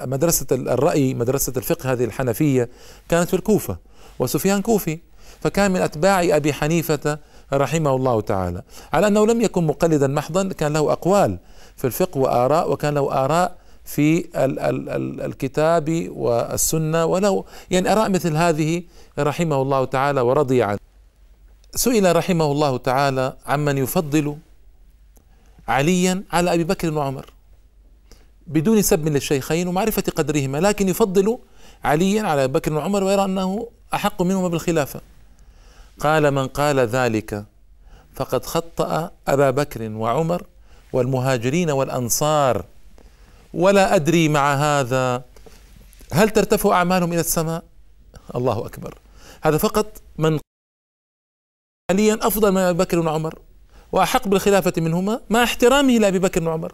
مدرسة 0.06 0.46
الرأي 0.52 1.14
مدرسة 1.14 1.54
الفقه 1.58 1.92
هذه 1.92 2.04
الحنفية 2.04 2.70
كانت 3.10 3.28
في 3.30 3.34
الكوفة 3.36 3.78
وسفيان 4.20 4.62
كوفي 4.62 5.00
فكان 5.42 5.72
من 5.72 5.82
أتباع 5.82 6.22
أبي 6.36 6.54
حنيفة 6.54 7.20
رحمه 7.54 7.96
الله 7.96 8.22
تعالى. 8.22 8.62
على 8.94 9.08
أنه 9.08 9.26
لم 9.26 9.42
يكن 9.42 9.68
مقلدا 9.68 10.08
محضا 10.08 10.48
كان 10.48 10.74
له 10.74 10.92
أقوال 10.92 11.38
في 11.76 11.88
الفقه 11.88 12.18
وآراء 12.18 12.72
وكان 12.72 12.94
له 12.94 13.26
آراء 13.26 13.56
في 13.86 14.20
ال 14.20 14.60
ال 14.60 14.90
ال 14.90 15.22
الكتاب 15.22 16.10
والسنة 16.16 17.06
وله 17.06 17.44
يعني 17.72 17.92
آراء 17.92 18.10
مثل 18.10 18.36
هذه 18.36 18.84
رحمه 19.20 19.62
الله 19.62 19.86
تعالى 19.86 20.22
ورضي 20.22 20.64
عنه. 20.64 20.89
سئل 21.76 22.16
رحمه 22.16 22.52
الله 22.52 22.78
تعالى 22.78 23.38
عمن 23.46 23.78
يفضل 23.78 24.38
عليا 25.68 26.24
على 26.32 26.54
أبي 26.54 26.64
بكر 26.64 26.94
وعمر 26.94 27.26
بدون 28.48 28.82
سب 28.82 29.08
للشيخين 29.08 29.68
ومعرفة 29.68 30.04
قدرهما 30.16 30.58
لكن 30.58 30.90
يفضل 30.90 31.38
عليا 31.84 32.24
على 32.24 32.44
أبي 32.44 32.54
بكر 32.54 32.74
وعمر 32.74 33.04
ويرى 33.04 33.26
أنه 33.26 33.68
أحق 33.94 34.22
منهما 34.22 34.48
بالخلافة. 34.48 35.02
قال 36.00 36.32
من 36.32 36.48
قال 36.48 36.80
ذلك 36.80 37.46
فقد 38.16 38.46
خطأ 38.46 39.12
أبا 39.28 39.50
بكر 39.50 39.92
وعمر 39.92 40.44
والمهاجرين 40.94 41.72
والأنصار 41.72 42.66
ولا 43.54 43.96
أدري 43.96 44.30
مع 44.30 44.54
هذا 44.54 45.24
هل 46.12 46.30
ترتفع 46.30 46.74
أعمالهم 46.74 47.14
إلى 47.14 47.22
السماء؟ 47.22 47.64
الله 48.36 48.66
أكبر. 48.66 48.98
هذا 49.42 49.58
فقط 49.58 50.02
من 50.18 50.40
حاليا 51.90 52.20
أفضل 52.22 52.52
من 52.52 52.58
أبي 52.58 52.78
بكر 52.78 53.00
وعمر 53.00 53.40
وأحق 53.92 54.28
بالخلافة 54.28 54.74
منهما 54.78 55.20
مع 55.30 55.44
احترامه 55.44 55.94
لأبي 55.98 56.20
بكر 56.20 56.44
وعمر 56.44 56.72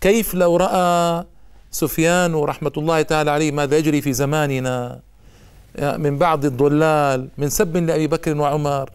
كيف 0.00 0.34
لو 0.34 0.56
رأى 0.56 1.24
سفيان 1.70 2.34
رحمة 2.34 2.72
الله 2.76 3.02
تعالى 3.02 3.30
عليه 3.30 3.52
ماذا 3.52 3.76
يجري 3.76 4.00
في 4.00 4.12
زماننا؟ 4.12 5.00
من 5.78 6.18
بعض 6.18 6.44
الضلال 6.44 7.28
من 7.38 7.48
سب 7.48 7.76
لأبي 7.76 8.06
بكر 8.06 8.36
وعمر 8.36 8.90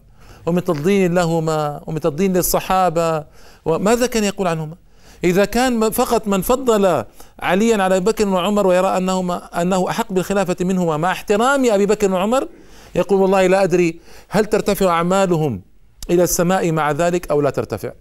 ومن 0.46 0.64
تضليل 0.64 1.14
لهما 1.14 1.80
ومن 1.86 2.00
تضليل 2.00 2.32
للصحابة 2.32 3.24
وماذا 3.64 4.06
كان 4.06 4.24
يقول 4.24 4.46
عنهما؟ 4.46 4.76
إذا 5.24 5.44
كان 5.44 5.90
فقط 5.90 6.28
من 6.28 6.40
فضل 6.42 7.04
عليا 7.40 7.82
على 7.82 7.96
أبي 7.96 8.04
بكر 8.04 8.28
وعمر 8.28 8.66
ويرى 8.66 8.96
أنهما 8.96 9.62
أنه 9.62 9.90
أحق 9.90 10.12
بالخلافة 10.12 10.56
منهما 10.60 10.96
مع 10.96 11.12
احترام 11.12 11.70
أبي 11.70 11.86
بكر 11.86 12.12
وعمر 12.12 12.48
يقول 12.94 13.20
والله 13.20 13.46
لا 13.46 13.62
أدري 13.62 14.00
هل 14.28 14.44
ترتفع 14.44 14.88
أعمالهم 14.88 15.62
إلى 16.10 16.22
السماء 16.22 16.72
مع 16.72 16.90
ذلك 16.90 17.30
أو 17.30 17.40
لا 17.40 17.50
ترتفع. 17.50 17.92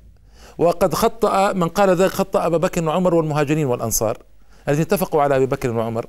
وقد 0.57 0.93
خطأ 0.93 1.53
من 1.53 1.67
قال 1.67 1.89
ذلك 1.89 2.11
خطأ 2.11 2.45
أبا 2.45 2.57
بكر 2.57 2.83
وعمر 2.83 3.15
والمهاجرين 3.15 3.65
والأنصار 3.65 4.17
الذين 4.67 4.81
اتفقوا 4.81 5.21
على 5.21 5.35
أبي 5.35 5.45
بكر 5.45 5.71
وعمر. 5.71 6.05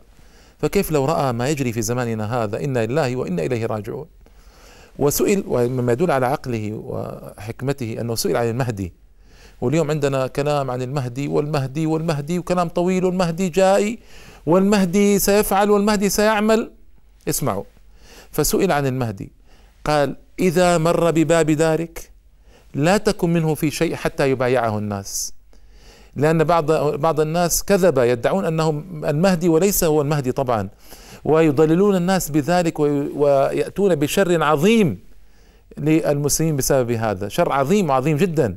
فكيف 0.58 0.90
لو 0.92 1.04
رأى 1.04 1.32
ما 1.32 1.48
يجري 1.48 1.72
في 1.72 1.82
زماننا 1.82 2.44
هذا؟ 2.44 2.64
إنا 2.64 2.86
لله 2.86 3.16
وإنا 3.16 3.42
إليه 3.42 3.66
راجعون. 3.66 4.06
وسئل 4.98 5.44
ومما 5.46 5.92
يدل 5.92 6.10
على 6.10 6.26
عقله 6.26 6.72
وحكمته 6.72 7.96
أنه 8.00 8.14
سئل 8.14 8.36
عن 8.36 8.48
المهدي. 8.48 9.03
واليوم 9.60 9.90
عندنا 9.90 10.26
كلام 10.26 10.70
عن 10.70 10.82
المهدي 10.82 11.28
والمهدي 11.28 11.86
والمهدي 11.86 12.38
وكلام 12.38 12.68
طويل 12.68 13.04
والمهدي 13.04 13.48
جاي 13.48 13.98
والمهدي 14.46 15.18
سيفعل 15.18 15.70
والمهدي 15.70 16.08
سيعمل. 16.08 16.70
اسمعوا. 17.28 17.64
فسئل 18.30 18.72
عن 18.72 18.86
المهدي. 18.86 19.32
قال 19.84 20.16
إذا 20.38 20.78
مر 20.78 21.10
بباب 21.10 21.50
دارك 21.50 22.10
لا 22.74 22.96
تكن 22.96 23.32
منه 23.32 23.54
في 23.54 23.70
شيء 23.70 23.94
حتى 23.94 24.30
يبايعه 24.30 24.78
الناس. 24.78 25.32
لأن 26.16 26.44
بعض 26.44 26.72
بعض 27.00 27.20
الناس 27.20 27.62
كذب 27.62 27.98
يدعون 27.98 28.44
أنه 28.44 28.82
المهدي 29.04 29.48
وليس 29.48 29.84
هو 29.84 30.02
المهدي 30.02 30.32
طبعا. 30.32 30.68
ويضللون 31.24 31.96
الناس 31.96 32.30
بذلك 32.30 32.80
ويأتون 32.80 33.94
بشر 33.94 34.42
عظيم 34.42 34.98
للمسلمين 35.78 36.56
بسبب 36.56 36.90
هذا. 36.90 37.28
شر 37.28 37.52
عظيم 37.52 37.90
وعظيم 37.90 38.16
جدا. 38.16 38.56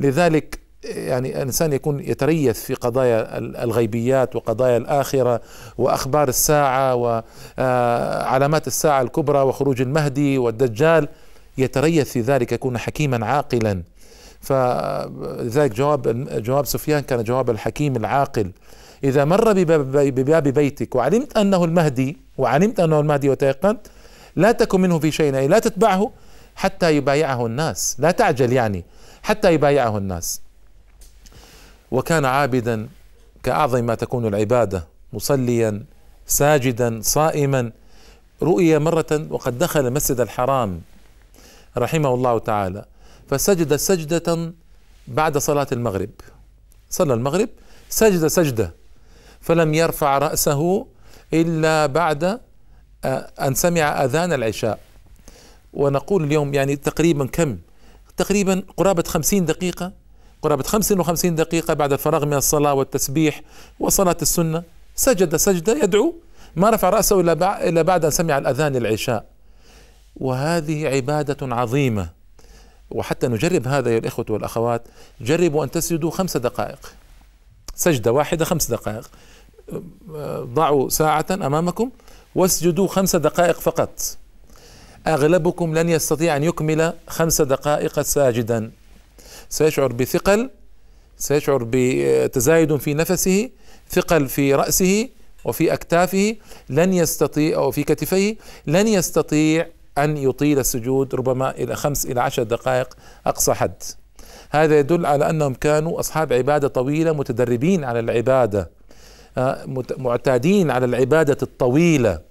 لذلك 0.00 0.58
يعني 0.84 1.36
الإنسان 1.36 1.72
يكون 1.72 2.00
يتريث 2.00 2.60
في 2.60 2.74
قضايا 2.74 3.38
الغيبيات 3.38 4.36
وقضايا 4.36 4.76
الآخرة 4.76 5.40
وأخبار 5.78 6.28
الساعة 6.28 6.94
وعلامات 6.94 8.66
الساعة 8.66 9.02
الكبرى 9.02 9.38
وخروج 9.38 9.80
المهدي 9.80 10.38
والدجال. 10.38 11.08
يتريث 11.58 12.12
في 12.12 12.20
ذلك 12.20 12.52
يكون 12.52 12.78
حكيما 12.78 13.26
عاقلا. 13.26 13.82
فلذلك 14.40 15.74
جواب 15.74 16.28
جواب 16.42 16.66
سفيان 16.66 17.00
كان 17.00 17.24
جواب 17.24 17.50
الحكيم 17.50 17.96
العاقل. 17.96 18.50
إذا 19.04 19.24
مر 19.24 19.52
بباب 19.52 20.48
بيتك 20.48 20.94
وعلمت 20.94 21.36
أنه 21.36 21.64
المهدي 21.64 22.16
وعلمت 22.38 22.80
أنه 22.80 23.00
المهدي 23.00 23.28
وتيقنت 23.28 23.80
لا 24.36 24.52
تكن 24.52 24.80
منه 24.80 24.98
في 24.98 25.10
شيء 25.10 25.32
لا 25.48 25.58
تتبعه 25.58 26.10
حتى 26.54 26.96
يبايعه 26.96 27.46
الناس. 27.46 27.96
لا 27.98 28.10
تعجل 28.10 28.52
يعني. 28.52 28.84
حتى 29.22 29.54
يبايعه 29.54 29.98
الناس. 29.98 30.40
وكان 31.90 32.24
عابدا 32.24 32.88
كأعظم 33.42 33.84
ما 33.84 33.94
تكون 33.94 34.26
العبادة 34.26 34.86
مصليا 35.12 35.84
ساجدا 36.26 37.00
صائما. 37.02 37.72
رؤي 38.42 38.78
مرة 38.78 39.26
وقد 39.30 39.58
دخل 39.58 39.86
المسجد 39.86 40.20
الحرام 40.20 40.80
رحمه 41.76 42.14
الله 42.14 42.38
تعالى 42.38 42.84
فسجد 43.30 43.76
سجدة 43.76 44.52
بعد 45.08 45.38
صلاة 45.38 45.66
المغرب. 45.72 46.10
صلى 46.90 47.14
المغرب 47.14 47.48
سجد 47.88 48.26
سجدة 48.26 48.74
فلم 49.40 49.74
يرفع 49.74 50.18
رأسه 50.18 50.86
إلا 51.32 51.86
بعد 51.86 52.40
آه، 53.04 53.30
أن 53.40 53.54
سمع 53.54 54.04
أذان 54.04 54.32
العشاء. 54.32 54.78
ونقول 55.72 56.24
اليوم 56.24 56.54
يعني 56.54 56.76
تقريبا 56.76 57.26
كم؟ 57.26 57.58
تقريبا 58.18 58.62
قرابة 58.76 59.02
خمسين 59.02 59.44
دقيقة 59.44 59.92
قرابة 60.42 60.62
خمسين 60.62 61.00
وخمسين 61.00 61.34
دقيقة 61.34 61.74
بعد 61.74 61.92
الفراغ 61.92 62.26
من 62.26 62.34
الصلاة 62.34 62.74
والتسبيح 62.74 63.42
وصلاة 63.80 64.16
السنة. 64.22 64.62
سجد 64.96 65.36
سجدة 65.36 65.72
يدعو. 65.84 66.14
ما 66.56 66.70
رفع 66.70 66.90
رأسه 66.90 67.20
إلا 67.20 67.82
بعد 67.82 68.04
أن 68.04 68.10
سمع 68.10 68.38
الأذان 68.38 68.76
العشاء. 68.76 69.24
وهذه 70.16 70.88
عبادة 70.88 71.54
عظيمة. 71.56 72.10
وحتى 72.90 73.28
نجرب 73.28 73.68
هذا 73.68 73.92
يا 73.92 73.98
الإخوة 73.98 74.26
والأخوات 74.30 74.82
جربوا 75.20 75.64
أن 75.64 75.70
تسجدوا 75.70 76.10
خمس 76.10 76.36
دقائق. 76.36 76.92
سجدة 77.74 78.12
واحدة 78.12 78.44
خمس 78.44 78.70
دقائق. 78.70 79.10
ضعوا 80.54 80.88
ساعة 80.88 81.26
أمامكم 81.30 81.90
واسجدوا 82.34 82.88
خمس 82.88 83.16
دقائق 83.16 83.60
فقط. 83.60 83.90
أغلبكم 85.08 85.74
لن 85.78 85.88
يستطيع 85.88 86.36
أن 86.36 86.44
يكمل 86.44 86.92
خمس 87.08 87.42
دقائق 87.42 88.00
ساجدا. 88.00 88.70
سيشعر 89.48 89.92
بثقل 89.92 90.50
سيشعر 91.18 91.66
بتزايد 91.70 92.76
في 92.76 92.94
نفسه 92.94 93.50
ثقل 93.90 94.28
في 94.28 94.54
رأسه 94.54 95.08
وفي 95.44 95.72
أكتافه 95.72 96.36
لن 96.70 96.92
يستطيع 96.92 97.56
أو 97.56 97.70
في 97.70 97.82
كتفيه 97.82 98.36
لن 98.66 98.88
يستطيع 98.88 99.66
أن 99.98 100.16
يطيل 100.16 100.58
السجود 100.58 101.14
ربما 101.14 101.50
إلى 101.50 101.76
خمس 101.76 102.06
إلى 102.06 102.20
عشر 102.20 102.42
دقائق 102.42 102.94
أقصى 103.26 103.54
حد. 103.54 103.82
هذا 104.50 104.78
يدل 104.78 105.06
على 105.06 105.30
أنهم 105.30 105.54
كانوا 105.54 106.00
أصحاب 106.00 106.32
عبادة 106.32 106.68
طويلة 106.68 107.12
متدربين 107.12 107.84
على 107.84 108.00
العبادة 108.00 108.70
آه، 109.38 109.64
معتادين 109.98 110.70
على 110.70 110.84
العبادة 110.84 111.36
الطويلة. 111.42 112.27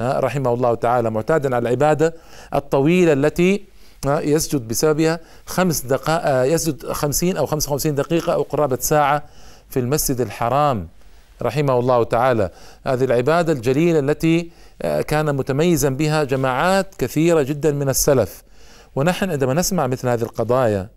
رحمه 0.00 0.54
الله 0.54 0.74
تعالى 0.74 1.10
معتادا 1.10 1.56
على 1.56 1.62
العبادة 1.62 2.14
الطويلة 2.54 3.12
التي 3.12 3.64
آه، 4.06 4.20
يسجد 4.20 4.68
بسببها 4.68 5.20
خمس 5.46 5.80
دقائق 5.80 6.54
يسجد 6.54 6.92
خمسين 6.92 7.36
أو 7.36 7.46
خمسة 7.46 7.68
وخمسين 7.68 7.94
دقيقة 7.94 8.34
أو 8.34 8.42
قرابة 8.42 8.78
ساعة 8.80 9.24
في 9.70 9.80
المسجد 9.80 10.20
الحرام. 10.20 10.88
رحمه 11.42 11.78
الله 11.78 12.04
تعالى. 12.04 12.50
هذه 12.86 13.04
العبادة 13.04 13.52
الجليلة 13.52 13.98
التي 13.98 14.50
كان 15.06 15.36
متميزا 15.36 15.88
بها 15.88 16.24
جماعات 16.24 16.94
كثيرة 16.94 17.42
جدا 17.42 17.72
من 17.72 17.88
السلف. 17.88 18.42
ونحن 18.96 19.30
عندما 19.30 19.54
نسمع 19.54 19.86
مثل 19.86 20.08
هذه 20.08 20.22
القضايا 20.22 20.88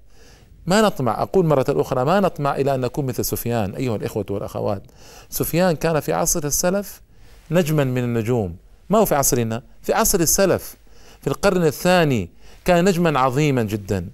ما 0.66 0.82
نطمع 0.82 1.22
أقول 1.22 1.46
مرة 1.46 1.66
أخرى 1.70 2.06
ما 2.06 2.20
نطمع 2.20 2.56
إلى 2.56 2.76
أن 2.76 2.80
نكون 2.80 3.06
مثل 3.06 3.26
سفيان 3.26 3.76
أيها 3.76 3.96
الإخوة 3.96 4.26
والأخوات. 4.30 4.84
سفيان 5.30 5.76
كان 5.76 6.00
في 6.00 6.14
عصر 6.14 6.44
السلف 6.44 7.02
نجما 7.52 7.84
من 7.84 8.04
النجوم. 8.04 8.56
ما 8.90 8.98
هو 8.98 9.06
في 9.06 9.16
عصرنا؟ 9.16 9.64
في 9.82 9.94
عصر 9.94 10.20
السلف. 10.20 10.76
في 11.22 11.28
القرن 11.28 11.64
الثاني 11.64 12.30
كان 12.66 12.86
نجما 12.86 13.20
عظيما 13.20 13.64
جدا. 13.64 14.10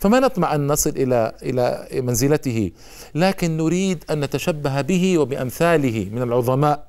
فما 0.00 0.20
نطمع 0.20 0.54
أن 0.54 0.66
نصل 0.66 0.90
إلى 0.90 1.32
إلى 1.42 1.88
منزلته 2.02 2.70
لكن 3.14 3.56
نريد 3.56 4.04
أن 4.10 4.20
نتشبه 4.20 4.80
به 4.80 5.18
وبأمثاله 5.18 6.08
من 6.12 6.22
العظماء. 6.22 6.86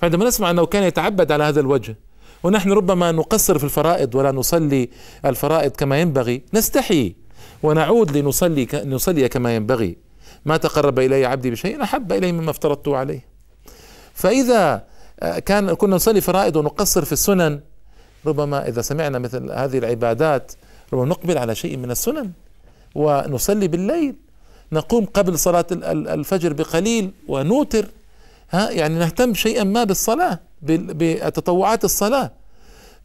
فعندما 0.00 0.24
نسمع 0.24 0.50
أنه 0.50 0.66
كان 0.66 0.82
يتعبد 0.82 1.32
على 1.32 1.44
هذا 1.44 1.60
الوجه 1.60 1.96
ونحن 2.42 2.72
ربما 2.72 3.12
نقصر 3.12 3.58
في 3.58 3.64
الفرائض 3.64 4.14
ولا 4.14 4.32
نصلي 4.32 4.88
الفرائض 5.24 5.70
كما 5.70 6.00
ينبغي 6.00 6.42
نستحي 6.54 7.14
ونعود 7.62 8.16
لنصلي 8.16 8.68
نصلي 8.84 9.28
كما 9.28 9.56
ينبغي. 9.56 9.96
ما 10.44 10.56
تقرب 10.56 10.98
إلي 10.98 11.24
عبدي 11.24 11.50
بشيء 11.50 11.82
أحب 11.82 12.12
الي 12.12 12.32
مما 12.32 12.50
افترضته 12.50 12.96
عليه. 12.96 13.24
فإذا 14.14 14.84
كان 15.46 15.74
كنا 15.74 15.96
نصلي 15.96 16.20
فرائض 16.20 16.56
ونقصر 16.56 17.04
في 17.04 17.12
السنن. 17.12 17.60
ربما 18.26 18.68
إذا 18.68 18.82
سمعنا 18.82 19.18
مثل 19.18 19.52
هذه 19.52 19.78
العبادات 19.78 20.52
ربما 20.92 21.06
نقبل 21.06 21.38
على 21.38 21.54
شيء 21.54 21.76
من 21.76 21.90
السنن 21.90 22.30
ونصلي 22.94 23.68
بالليل. 23.68 24.16
نقوم 24.72 25.04
قبل 25.04 25.38
صلاة 25.38 25.66
الفجر 25.72 26.52
بقليل 26.52 27.10
ونوتر. 27.28 27.86
ها 28.50 28.70
يعني 28.70 28.98
نهتم 28.98 29.34
شيئا 29.34 29.64
ما 29.64 29.84
بالصلاة 29.84 30.40
بتطوعات 30.62 31.84
الصلاة. 31.84 32.32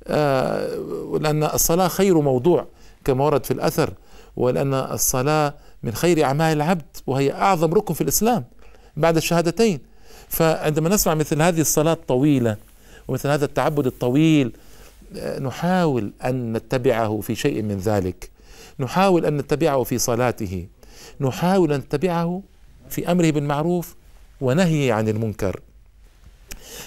آه 0.08 1.18
لأن 1.22 1.44
الصلاة 1.44 1.88
خير 1.88 2.22
موضوع 2.22 2.68
كما 3.06 3.26
ورد 3.26 3.46
في 3.46 3.52
الأثر 3.52 3.94
ولأن 4.36 4.74
الصلاة 4.74 5.54
من 5.84 5.92
خير 5.94 6.24
أعمال 6.24 6.58
العبد 6.58 6.98
وهي 7.08 7.32
أعظم 7.32 7.74
ركن 7.74 7.94
في 7.94 8.02
الإسلام. 8.02 8.46
بعد 8.98 9.18
الشهادتين 9.18 9.80
فعندما 10.34 10.90
نسمع 10.90 11.14
مثل 11.14 11.42
هذه 11.42 11.62
الصلاة 11.62 11.94
الطويلة 11.94 12.58
ومثل 13.08 13.30
هذا 13.30 13.46
التعبد 13.46 13.86
الطويل 13.86 14.52
نحاول 15.40 16.14
أن 16.26 16.54
نتبعه 16.54 17.22
في 17.22 17.36
شيء 17.36 17.62
من 17.62 17.78
ذلك. 17.78 18.30
نحاول 18.80 19.26
أن 19.26 19.38
نتبعه 19.38 19.84
في 19.84 19.98
صلاته. 19.98 20.68
نحاول 21.20 21.74
أن 21.74 21.80
نتبعه 21.80 22.42
في 22.90 23.12
أمره 23.12 23.30
بالمعروف 23.30 23.96
ونهيه 24.42 24.94
عن 24.94 25.08
المنكر. 25.08 25.60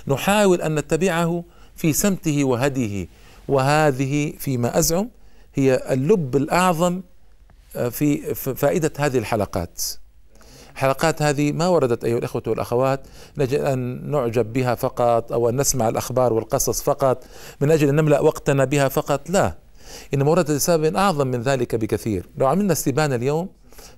نحاول 0.08 0.62
أن 0.62 0.74
نتبعه 0.74 1.44
في 1.76 1.92
سمته 1.92 2.44
وهديه. 2.44 3.06
وهذه 3.48 4.32
فيما 4.38 4.78
أزعم 4.78 5.08
هي 5.54 5.82
اللب 5.90 6.36
الأعظم 6.36 7.00
في 7.90 8.34
فائدة 8.34 8.92
هذه 8.98 9.18
الحلقات. 9.18 9.82
الحلقات 10.76 11.22
هذه 11.22 11.52
ما 11.52 11.68
وردت 11.68 12.04
أيها 12.04 12.18
الأخوة 12.18 12.42
والأخوات 12.46 13.00
نجد 13.38 13.60
أن 13.60 14.10
نعجب 14.10 14.52
بها 14.52 14.74
فقط 14.74 15.32
أو 15.32 15.48
أن 15.48 15.60
نسمع 15.60 15.88
الأخبار 15.88 16.32
والقصص 16.32 16.82
فقط 16.82 17.24
من 17.60 17.70
أجل 17.70 17.88
أن 17.88 17.94
نملأ 17.94 18.20
وقتنا 18.20 18.64
بها 18.64 18.88
فقط؟ 18.88 19.30
لا. 19.30 19.54
إنما 20.14 20.30
وردت 20.30 20.50
لسبب 20.50 20.96
أعظم 20.96 21.26
من 21.26 21.42
ذلك 21.42 21.74
بكثير. 21.74 22.26
لو 22.36 22.46
عملنا 22.46 22.72
استبانة 22.72 23.14
اليوم 23.14 23.48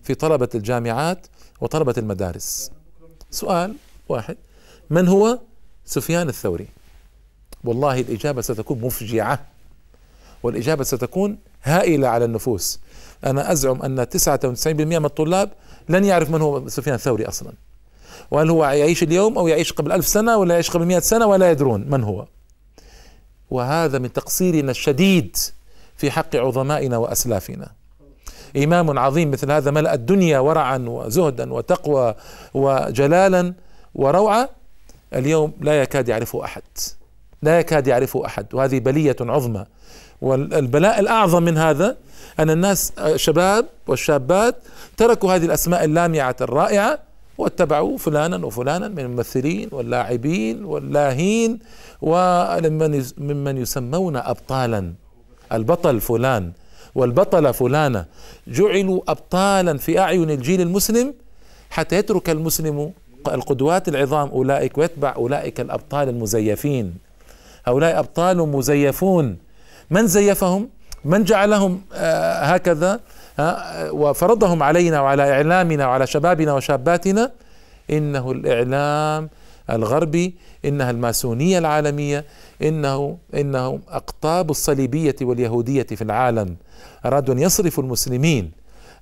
في 0.03 0.15
طلبة 0.15 0.49
الجامعات 0.55 1.27
وطلبة 1.61 1.95
المدارس. 1.99 2.71
سؤال 3.31 3.75
واحد. 4.09 4.37
من 4.91 5.09
هو؟ 5.09 5.39
سفيان 5.85 6.29
الثوري. 6.29 6.69
والله 7.65 8.01
الإجابة 8.01 8.41
ستكون 8.43 8.81
مفجعة. 8.81 9.47
والإجابة 10.43 10.85
ستكون 10.85 11.39
هائلة 11.63 12.09
على 12.09 12.25
النفوس. 12.25 12.81
أنا 13.25 13.53
أزعم 13.53 13.83
أن 13.83 14.07
99% 14.09 14.99
من 14.99 15.05
الطلاب 15.05 15.51
لن 15.89 16.05
يعرف 16.05 16.31
من 16.31 16.43
هو 16.43 16.69
سفيان 16.69 16.95
الثوري 16.95 17.25
أصلا. 17.25 17.53
وهل 18.31 18.51
هو 18.51 18.65
يعيش 18.65 19.03
اليوم 19.03 19.39
أو 19.39 19.49
يعيش 19.49 19.73
قبل 19.73 19.93
ألف 19.93 20.07
سنة 20.07 20.37
ولا 20.37 20.55
يعيش 20.55 20.71
قبل 20.71 20.87
مئة 20.87 20.99
سنة 20.99 21.27
ولا 21.27 21.51
يدرون 21.51 21.87
من 21.91 22.05
هو. 22.05 22.27
وهذا 23.51 23.99
من 23.99 24.13
تقصيرنا 24.13 24.71
الشديد 24.71 25.37
في 25.97 26.11
حق 26.11 26.37
عظمائنا 26.37 26.97
وأسلافنا. 26.97 27.71
إمام 28.57 28.99
عظيم 28.99 29.31
مثل 29.31 29.53
هذا 29.53 29.71
ملأ 29.71 29.95
الدنيا 29.95 30.39
ورعا 30.39 30.79
وزهدا 30.79 31.53
وتقوى 31.53 32.15
وجلالا 32.55 33.55
وروعة. 33.95 34.49
اليوم 35.15 35.53
لا 35.61 35.83
يكاد 35.83 36.09
يعرفه 36.09 36.45
أحد. 36.45 36.63
لا 37.43 37.59
يكاد 37.59 37.87
يعرفه 37.87 38.27
أحد. 38.27 38.55
وهذه 38.55 38.79
بلية 38.79 39.17
عظمى. 39.21 39.67
والبلاء 40.21 41.01
الأعظم 41.01 41.43
من 41.43 41.59
هذا 41.59 41.97
أن 42.41 42.51
الناس 42.51 42.93
شباب 43.17 43.67
والشابات 43.87 44.57
تركوا 44.97 45.35
هذه 45.35 45.45
الأسماء 45.45 45.85
اللامعة 45.85 46.37
الرائعة 46.41 46.99
واتبعوا 47.39 47.99
فلانا 47.99 48.47
وفلانا 48.47 48.89
من 48.89 48.99
الممثلين 48.99 49.69
واللاعبين 49.73 50.65
واللاهين 50.65 51.59
وممن 52.03 53.05
ممن 53.19 53.57
يسمون 53.59 54.17
ابطالا. 54.17 54.93
البطل 55.53 56.01
فلان 56.01 56.53
والبطلة 56.95 57.53
فلانة. 57.53 58.05
جعلوا 58.49 59.01
أبطالا 59.09 59.79
في 59.79 59.99
أعين 59.99 60.31
الجيل 60.31 60.61
المسلم 60.61 61.15
حتى 61.71 61.97
يترك 61.97 62.31
المسلم 62.31 62.93
القدوات 63.29 63.89
العظام. 63.89 64.29
أولئك 64.29 64.79
ويتبع 64.79 65.15
أولئك 65.17 65.61
الأبطال 65.61 66.09
المزيفين. 66.09 66.95
هؤلاء 67.67 67.99
أبطال 67.99 68.37
مزيفون. 68.37 69.37
من 69.91 70.07
زيفهم؟ 70.07 70.69
من 71.05 71.25
جعلهم 71.25 71.81
آه، 71.95 72.43
هكذا 72.43 73.01
وفرضهم 73.91 74.63
علينا 74.63 75.01
وعلى 75.01 75.33
إعلامنا 75.33 75.87
وعلى 75.87 76.07
شبابنا 76.07 76.53
وشاباتنا 76.55 77.33
إنه 77.91 78.31
الإعلام 78.33 79.29
الغربي 79.71 80.35
إنها 80.65 80.91
الماسونية 80.91 81.59
العالمية 81.59 82.25
إنه 82.63 83.19
إنه 83.35 83.81
أقطاب 83.89 84.51
الصليبية 84.51 85.17
واليهودية 85.23 85.83
في 85.83 86.03
العالم. 86.03 86.57
أرادوا 87.07 87.35
أن 87.35 87.39
يصرفوا 87.39 87.85
المسلمين 87.85 88.51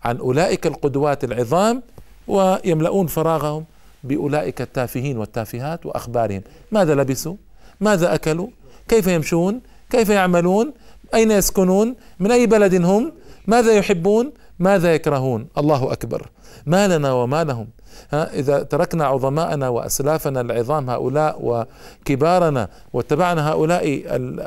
عن 0.04 0.16
أولئك 0.18 0.66
القدوات 0.66 1.24
العظام 1.24 1.82
ويملؤون 2.28 3.06
فراغهم 3.06 3.64
بأولئك 4.04 4.60
التافهين 4.60 5.18
والتافهات 5.18 5.86
وأخبارهم. 5.86 6.42
ماذا 6.72 6.94
لبسوا؟ 6.94 7.36
ماذا 7.80 8.14
أكلوا؟ 8.14 8.48
كيف 8.88 9.06
يمشون؟ 9.06 9.60
كيف 9.90 10.08
يعملون؟ 10.08 10.72
أين 11.14 11.30
يسكنون؟ 11.30 11.96
من 12.20 12.30
أي 12.30 12.46
بلد 12.46 12.84
هم؟ 12.84 13.12
ماذا 13.46 13.72
يحبون؟ 13.72 14.32
ماذا 14.58 14.94
يكرهون؟ 14.94 15.48
الله 15.58 15.92
أكبر. 15.92 16.30
ما 16.66 16.98
لنا 16.98 17.12
وما 17.12 17.44
لهم. 17.44 17.68
ها 18.12 18.34
إذا 18.34 18.62
تركنا 18.62 19.04
عظماءنا 19.04 19.68
وأسلافنا 19.68 20.40
العظام 20.40 20.90
هؤلاء 20.90 21.38
وكبارنا 21.42 22.68
واتبعنا 22.92 23.50
هؤلاء 23.50 24.02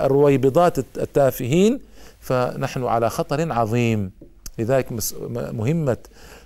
الرويبضات 0.06 0.80
التافهين 0.80 1.80
فنحن 2.20 2.84
على 2.84 3.10
خطر 3.10 3.52
عظيم. 3.54 4.12
لذلك 4.60 4.88
مهمة 5.34 5.98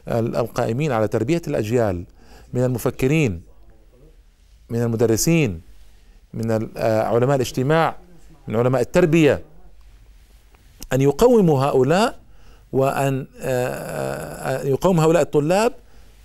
القائمين 0.07 0.91
على 0.91 1.07
تربية 1.07 1.41
الأجيال 1.47 2.03
من 2.53 2.63
المفكرين 2.63 3.41
من 4.69 4.81
المدرسين 4.81 5.61
من 6.33 6.69
علماء 6.77 7.35
الاجتماع 7.35 7.95
من 8.47 8.55
علماء 8.55 8.81
التربية 8.81 9.41
أن 10.93 11.01
يقوموا 11.01 11.65
هؤلاء 11.65 12.19
وأن 12.71 13.25
يقوم 14.63 14.99
هؤلاء 14.99 15.21
الطلاب 15.21 15.73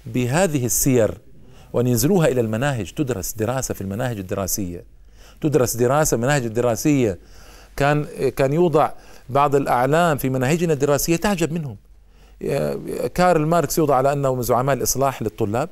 بهذه 0.07 0.66
السير 0.66 1.18
وأن 1.72 1.87
ينزلوها 1.87 2.28
إلى 2.28 2.40
المناهج. 2.40 2.92
تدرس 2.92 3.33
دراسة 3.33 3.74
في 3.74 3.81
المناهج 3.81 4.18
الدراسية. 4.18 4.85
تدرس 5.40 5.76
دراسة 5.76 6.14
المناهج 6.14 6.44
الدراسية. 6.44 7.18
كان 7.76 8.04
كان 8.37 8.52
يوضع 8.52 8.90
بعض 9.28 9.54
الأعلام 9.54 10.16
في 10.16 10.28
مناهجنا 10.28 10.72
الدراسية 10.72 11.16
تعجب 11.16 11.52
منهم. 11.52 11.76
كارل 13.14 13.46
ماركس 13.46 13.78
يوضع 13.78 13.94
على 13.94 14.12
أنه 14.12 14.35
من 14.35 14.42
زعماء 14.42 14.76
الإصلاح 14.76 15.22
للطلاب. 15.22 15.68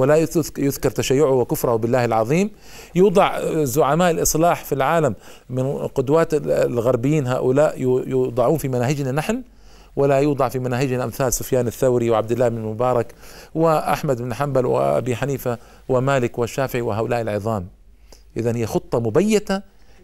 ولا 0.00 0.16
يذكر 0.58 0.90
تشيعه 0.90 1.30
وكفره 1.30 1.76
بالله 1.76 2.04
العظيم. 2.04 2.50
يوضع 2.94 3.40
زعماء 3.64 4.10
الإصلاح 4.10 4.64
في 4.64 4.74
العالم 4.74 5.14
من 5.50 5.76
قدوات 5.86 6.34
الغربيين 6.44 7.26
هؤلاء 7.26 7.80
يوضعون 7.80 8.58
في 8.58 8.68
مناهجنا 8.68 9.12
نحن 9.12 9.42
ولا 9.96 10.18
يوضع 10.18 10.48
في 10.48 10.58
مناهجنا 10.58 11.04
أمثال 11.04 11.32
سفيان 11.32 11.66
الثوري 11.66 12.10
وعبد 12.10 12.32
الله 12.32 12.48
بن 12.48 12.56
المبارك 12.56 13.14
وأحمد 13.54 14.22
بن 14.22 14.34
حنبل 14.34 14.66
وأبي 14.66 15.16
حنيفة 15.16 15.58
ومالك 15.88 16.38
والشافعي 16.38 16.82
وهؤلاء 16.82 17.20
العظام. 17.20 17.66
اذا 18.36 18.56
هي 18.56 18.66
خطة 18.66 19.00
مبيتة 19.00 19.62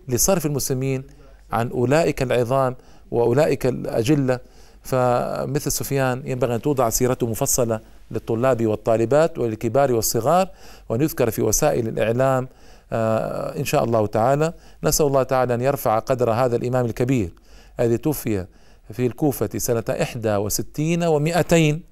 لصرف 0.08 0.46
المسلمين 0.46 1.04
عن 1.52 1.70
أولئك 1.70 2.22
العظام 2.22 2.76
وأولئك 3.10 3.66
الأجلة. 3.66 4.38
فمثل 4.82 5.72
سفيان 5.72 6.22
ينبغي 6.24 6.54
أن 6.54 6.62
توضع 6.62 6.90
سيرته 6.90 7.26
مفصلة 7.26 7.80
للطلاب 8.10 8.66
والطالبات 8.66 9.38
وللكبار 9.38 9.92
والصغار 9.92 10.48
وان 10.88 11.00
يذكر 11.00 11.30
في 11.30 11.42
وسائل 11.42 11.88
الإعلام 11.88 12.48
آه، 12.92 13.58
إن 13.58 13.64
شاء 13.64 13.84
الله 13.84 14.06
تعالى. 14.06 14.52
نسأل 14.84 15.06
الله 15.06 15.22
تعالى 15.22 15.54
أن 15.54 15.60
يرفع 15.60 15.98
قدر 15.98 16.30
هذا 16.30 16.56
الإمام 16.56 16.86
الكبير 16.86 17.32
الذي 17.80 17.98
توفي 17.98 18.46
في 18.92 19.06
الكوفة 19.06 19.48
سنة 19.56 19.84
إحدى 19.90 20.36
وستين 20.36 21.04
ومئتين 21.04 21.82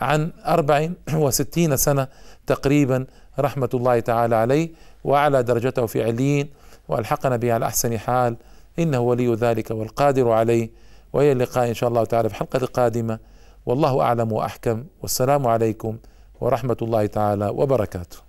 عن 0.00 0.32
أربع 0.46 0.88
وستين 1.14 1.76
سنة 1.76 2.08
تقريبا 2.46 3.06
رحمة 3.38 3.68
الله 3.74 4.00
تعالى 4.00 4.36
عليه 4.36 4.70
وأعلى 5.04 5.42
درجته 5.42 5.86
في 5.86 6.04
عليين 6.04 6.50
وألحقنا 6.88 7.36
به 7.36 7.52
على 7.52 7.66
أحسن 7.66 7.98
حال. 7.98 8.36
إنه 8.78 9.00
ولي 9.00 9.34
ذلك 9.34 9.70
والقادر 9.70 10.30
عليه. 10.30 10.70
وإلى 11.12 11.32
اللقاء 11.32 11.68
إن 11.68 11.74
شاء 11.74 11.88
الله 11.88 12.04
تعالى 12.04 12.28
في 12.28 12.34
حلقة 12.34 12.66
قادمة 12.66 13.18
والله 13.66 14.00
أعلم 14.00 14.32
وأحكم. 14.32 14.84
والسلام 15.02 15.46
عليكم 15.46 15.98
ورحمة 16.40 16.76
الله 16.82 17.06
تعالى 17.06 17.48
وبركاته. 17.48 18.23